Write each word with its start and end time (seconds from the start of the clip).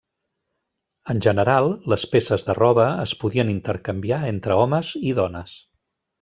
En 1.13 1.19
general, 1.25 1.69
les 1.93 2.05
peces 2.13 2.47
de 2.47 2.55
roba 2.61 2.87
es 3.05 3.13
podien 3.25 3.53
intercanviar 3.53 4.21
entre 4.33 4.57
homes 4.65 4.91
i 5.13 5.15
dones. 5.23 5.55